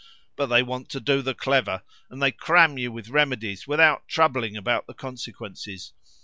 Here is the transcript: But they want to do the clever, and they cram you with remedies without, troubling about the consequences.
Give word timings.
But 0.35 0.47
they 0.47 0.63
want 0.63 0.89
to 0.93 0.99
do 0.99 1.21
the 1.21 1.35
clever, 1.35 1.83
and 2.09 2.23
they 2.23 2.31
cram 2.31 2.75
you 2.79 2.91
with 2.91 3.09
remedies 3.09 3.67
without, 3.67 4.07
troubling 4.07 4.57
about 4.57 4.87
the 4.87 4.95
consequences. 4.95 5.93